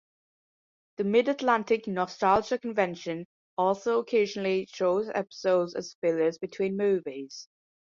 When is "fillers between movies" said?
6.01-7.47